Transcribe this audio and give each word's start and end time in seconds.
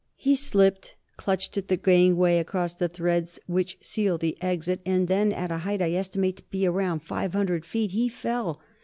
He 0.15 0.35
slipped, 0.35 0.95
clutched 1.15 1.59
at 1.59 1.67
the 1.67 1.77
gangway 1.77 2.39
across 2.39 2.73
the 2.73 2.89
threads 2.89 3.39
which 3.45 3.77
seal 3.81 4.17
the 4.17 4.35
exit, 4.41 4.81
and 4.83 5.07
then, 5.07 5.31
at 5.31 5.51
a 5.51 5.59
height 5.59 5.79
I 5.79 5.91
estimate 5.93 6.37
to 6.37 6.43
be 6.49 6.65
around 6.65 7.01
five 7.01 7.33
hundred 7.33 7.65
feet, 7.67 7.91
he 7.91 8.09
fell. 8.09 8.61